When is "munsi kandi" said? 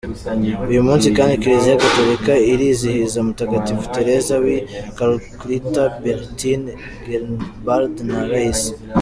0.87-1.39